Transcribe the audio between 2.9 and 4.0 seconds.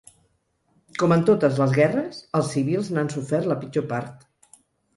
n’han sofert la pitjor